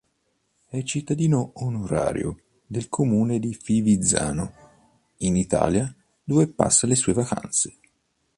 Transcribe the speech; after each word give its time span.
È 0.65 0.81
cittadino 0.81 1.51
onorario 1.57 2.35
del 2.65 2.89
comune 2.89 3.37
di 3.37 3.53
Fivizzano, 3.53 4.51
in 5.17 5.35
Italia, 5.35 5.95
dove 6.23 6.47
passa 6.47 6.87
le 6.87 6.95
sue 6.95 7.13
vacanze. 7.13 7.77